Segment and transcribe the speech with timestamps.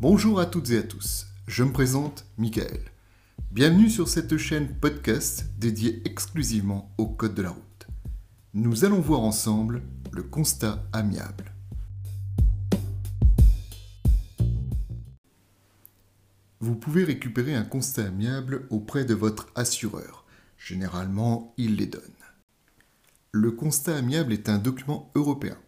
[0.00, 2.82] Bonjour à toutes et à tous, je me présente Michael.
[3.50, 7.88] Bienvenue sur cette chaîne podcast dédiée exclusivement au code de la route.
[8.54, 9.82] Nous allons voir ensemble
[10.12, 11.52] le constat amiable.
[16.60, 20.24] Vous pouvez récupérer un constat amiable auprès de votre assureur.
[20.58, 22.02] Généralement, il les donne.
[23.32, 25.58] Le constat amiable est un document européen.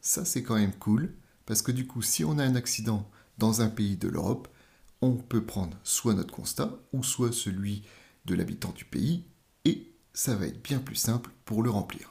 [0.00, 1.12] Ça, c'est quand même cool,
[1.46, 4.48] parce que du coup, si on a un accident dans un pays de l'Europe,
[5.00, 7.82] on peut prendre soit notre constat, ou soit celui
[8.24, 9.24] de l'habitant du pays,
[9.64, 12.10] et ça va être bien plus simple pour le remplir.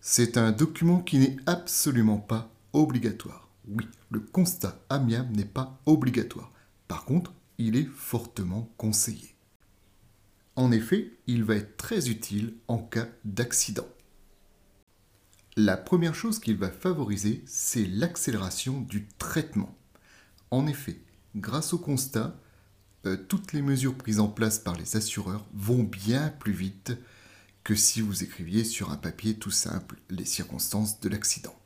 [0.00, 3.48] C'est un document qui n'est absolument pas obligatoire.
[3.66, 6.52] Oui, le constat amiable n'est pas obligatoire.
[6.86, 9.34] Par contre, il est fortement conseillé.
[10.56, 13.86] En effet, il va être très utile en cas d'accident.
[15.60, 19.76] La première chose qu'il va favoriser, c'est l'accélération du traitement.
[20.52, 21.00] En effet,
[21.34, 22.38] grâce au constat,
[23.06, 26.92] euh, toutes les mesures prises en place par les assureurs vont bien plus vite
[27.64, 31.56] que si vous écriviez sur un papier tout simple les circonstances de l'accident.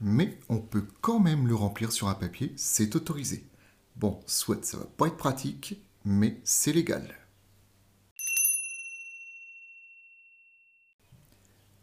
[0.00, 3.44] mais on peut quand même le remplir sur un papier, c'est autorisé.
[3.96, 7.20] Bon, soit ça va pas être pratique, mais c'est légal.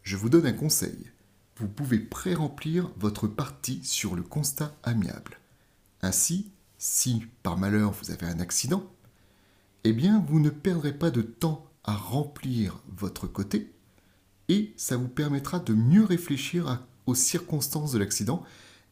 [0.07, 1.11] Je vous donne un conseil.
[1.57, 5.37] Vous pouvez pré-remplir votre partie sur le constat amiable.
[6.01, 8.89] Ainsi, si par malheur vous avez un accident,
[9.83, 13.73] eh bien vous ne perdrez pas de temps à remplir votre côté
[14.47, 18.45] et ça vous permettra de mieux réfléchir aux circonstances de l'accident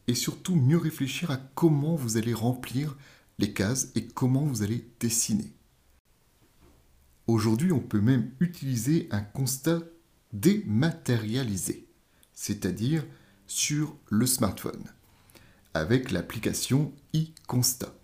[0.08, 2.94] et surtout mieux réfléchir à comment vous allez remplir
[3.38, 5.50] les cases et comment vous allez dessiner.
[7.26, 9.80] Aujourd'hui, on peut même utiliser un constat
[10.40, 11.86] dématérialisé,
[12.34, 13.04] c'est-à-dire
[13.46, 14.84] sur le smartphone,
[15.74, 17.94] avec l'application e-constat.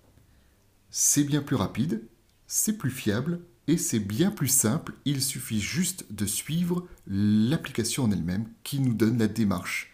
[0.91, 2.03] C'est bien plus rapide,
[2.47, 8.11] c'est plus fiable et c'est bien plus simple, il suffit juste de suivre l'application en
[8.11, 9.93] elle-même qui nous donne la démarche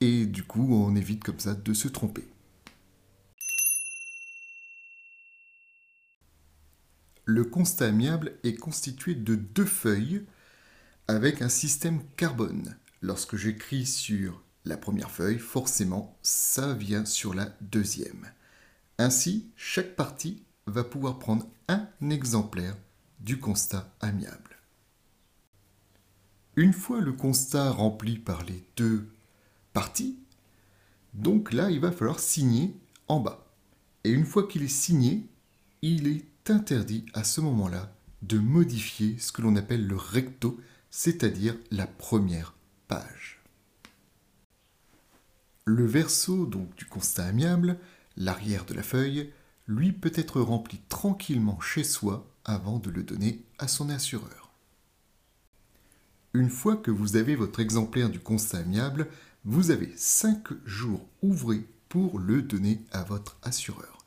[0.00, 2.26] et du coup on évite comme ça de se tromper.
[7.24, 10.24] Le constat amiable est constitué de deux feuilles
[11.08, 12.76] avec un système carbone.
[13.00, 18.30] Lorsque j'écris sur la première feuille, forcément, ça vient sur la deuxième.
[18.98, 22.76] Ainsi, chaque partie va pouvoir prendre un exemplaire
[23.20, 24.58] du constat amiable.
[26.56, 29.08] Une fois le constat rempli par les deux
[29.72, 30.18] partie.
[31.14, 32.76] Donc là, il va falloir signer
[33.08, 33.46] en bas.
[34.04, 35.26] Et une fois qu'il est signé,
[35.82, 40.60] il est interdit à ce moment-là de modifier ce que l'on appelle le recto,
[40.92, 42.54] c'est-à-dire la première
[42.86, 43.40] page.
[45.64, 47.78] Le verso donc du constat amiable,
[48.16, 49.32] l'arrière de la feuille,
[49.66, 54.52] lui peut être rempli tranquillement chez soi avant de le donner à son assureur.
[56.34, 59.08] Une fois que vous avez votre exemplaire du constat amiable,
[59.44, 64.04] vous avez 5 jours ouvrés pour le donner à votre assureur.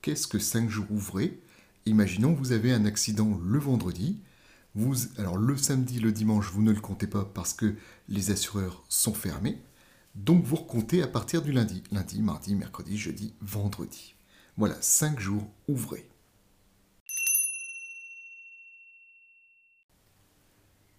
[0.00, 1.40] Qu'est-ce que 5 jours ouvrés?
[1.86, 4.20] Imaginons vous avez un accident le vendredi.
[5.16, 7.74] Alors le samedi, le dimanche, vous ne le comptez pas parce que
[8.08, 9.60] les assureurs sont fermés.
[10.14, 11.82] Donc vous recomptez à partir du lundi.
[11.90, 14.14] Lundi, mardi, mercredi, jeudi, vendredi.
[14.56, 16.08] Voilà, 5 jours ouvrés.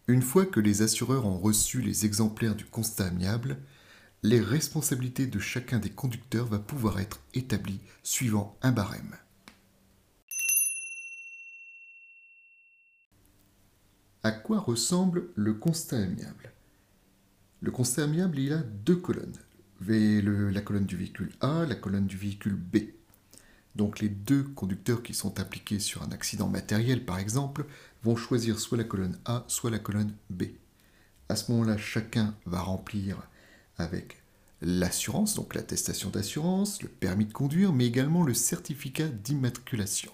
[0.07, 3.59] Une fois que les assureurs ont reçu les exemplaires du constat amiable,
[4.23, 9.15] les responsabilités de chacun des conducteurs va pouvoir être établies suivant un barème.
[14.21, 16.51] À quoi ressemble le constat amiable?
[17.61, 19.37] Le constat amiable, il a deux colonnes.
[19.87, 22.77] La colonne du véhicule A, la colonne du véhicule B.
[23.75, 27.65] Donc les deux conducteurs qui sont impliqués sur un accident matériel, par exemple,
[28.03, 30.43] vont choisir soit la colonne A, soit la colonne B.
[31.29, 33.25] À ce moment-là, chacun va remplir
[33.77, 34.21] avec
[34.61, 40.11] l'assurance, donc l'attestation d'assurance, le permis de conduire, mais également le certificat d'immatriculation.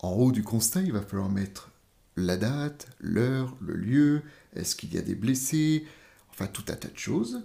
[0.00, 1.70] En haut du constat, il va falloir mettre
[2.18, 4.22] la date, l'heure, le lieu,
[4.54, 5.86] est-ce qu'il y a des blessés,
[6.30, 7.42] enfin tout un tas de choses.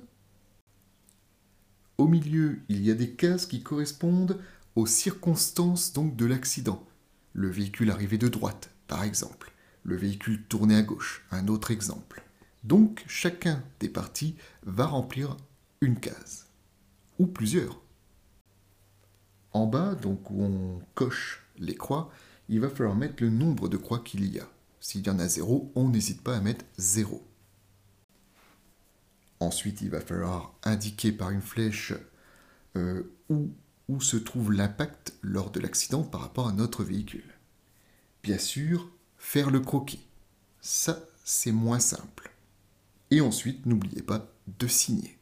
[1.98, 4.40] Au milieu, il y a des cases qui correspondent
[4.76, 6.86] aux circonstances donc de l'accident.
[7.34, 9.52] Le véhicule arrivé de droite, par exemple.
[9.84, 12.24] Le véhicule tourné à gauche, un autre exemple.
[12.64, 15.38] Donc chacun des parties va remplir
[15.82, 16.48] une case.
[17.20, 17.80] Ou plusieurs.
[19.52, 22.12] En bas, donc où on coche les croix,
[22.50, 24.48] il va falloir mettre le nombre de croix qu'il y a.
[24.84, 27.26] S'il y en a 0, on n'hésite pas à mettre 0.
[29.40, 31.94] Ensuite, il va falloir indiquer par une flèche
[32.76, 33.50] euh, où,
[33.88, 37.34] où se trouve l'impact lors de l'accident par rapport à notre véhicule.
[38.24, 40.06] Bien sûr, faire le croquis.
[40.60, 42.34] Ça, c'est moins simple.
[43.10, 45.18] Et ensuite, n'oubliez pas de signer.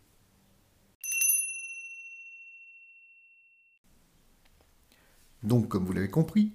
[5.43, 6.51] Donc, comme vous l'avez compris,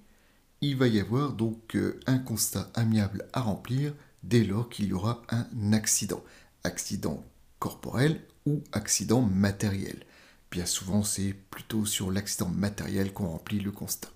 [0.61, 3.93] il va y avoir donc euh, un constat amiable à remplir
[4.23, 6.23] dès lors qu'il y aura un accident.
[6.63, 7.23] Accident
[7.59, 10.03] corporel ou accident matériel.
[10.51, 14.09] Bien souvent, c'est plutôt sur l'accident matériel qu'on remplit le constat.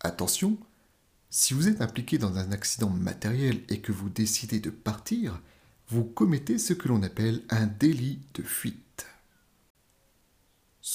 [0.00, 0.58] Attention,
[1.28, 5.40] si vous êtes impliqué dans un accident matériel et que vous décidez de partir,
[5.88, 8.89] vous commettez ce que l'on appelle un délit de fuite.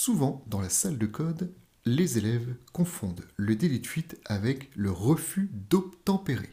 [0.06, 1.52] Souvent, dans la salle de code,
[1.84, 6.52] les élèves confondent le délit de fuite avec le refus d'obtempérer.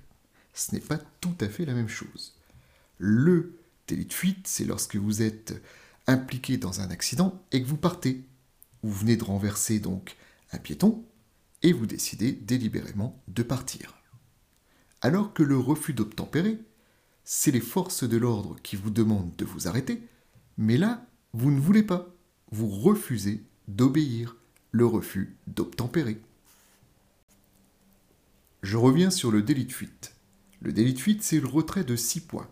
[0.54, 2.34] Ce n'est pas tout à fait la même chose.
[2.96, 5.62] Le délit de fuite, c'est lorsque vous êtes
[6.06, 8.24] impliqué dans un accident et que vous partez.
[8.82, 10.16] Vous venez de renverser donc
[10.52, 11.04] un piéton
[11.60, 13.98] et vous décidez délibérément de partir.
[15.02, 16.58] Alors que le refus d'obtempérer,
[17.22, 20.08] c'est les forces de l'ordre qui vous demandent de vous arrêter,
[20.56, 22.16] mais là, vous ne voulez pas,
[22.52, 24.36] vous refusez d'obéir,
[24.70, 26.20] le refus d'obtempérer.
[28.62, 30.14] Je reviens sur le délit de fuite.
[30.60, 32.48] Le délit de fuite, c'est le retrait de 6 points.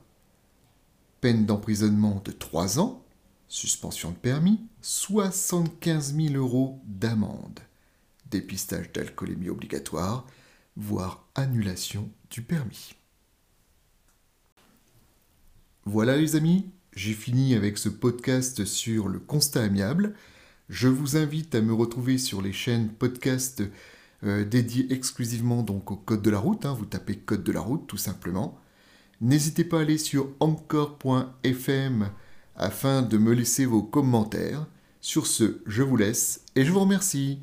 [1.21, 3.05] Peine d'emprisonnement de 3 ans,
[3.47, 7.61] suspension de permis, 75 000 euros d'amende
[8.31, 10.27] dépistage d'alcoolémie obligatoire,
[10.77, 12.95] voire annulation du permis.
[15.85, 20.15] Voilà les amis, j'ai fini avec ce podcast sur le constat amiable.
[20.69, 23.63] Je vous invite à me retrouver sur les chaînes podcast
[24.25, 26.67] euh, dédiées exclusivement donc au code de la route.
[26.67, 26.75] Hein.
[26.75, 28.59] vous tapez code de la route tout simplement.
[29.21, 32.11] N'hésitez pas à aller sur encore.fm
[32.57, 34.67] afin de me laisser vos commentaires.
[35.01, 37.41] Sur ce, je vous laisse et je vous remercie.